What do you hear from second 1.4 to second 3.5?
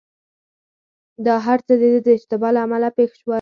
هرڅه دده د اشتباه له امله پېښ شول.